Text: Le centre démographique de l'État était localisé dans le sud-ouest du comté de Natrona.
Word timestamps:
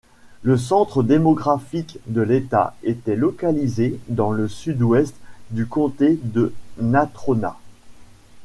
Le 0.41 0.57
centre 0.57 1.03
démographique 1.03 1.99
de 2.07 2.21
l'État 2.23 2.73
était 2.81 3.15
localisé 3.15 3.99
dans 4.07 4.31
le 4.31 4.47
sud-ouest 4.47 5.13
du 5.51 5.67
comté 5.67 6.17
de 6.23 6.55
Natrona. 6.79 7.55